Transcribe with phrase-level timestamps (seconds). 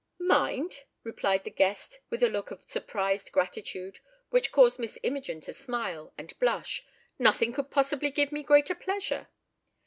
[0.17, 3.99] "Mind," replied the guest, with a look of surprised gratitude,
[4.31, 6.83] which caused Miss Imogen to smile and blush.
[7.19, 9.27] "Nothing could possibly give me greater pleasure."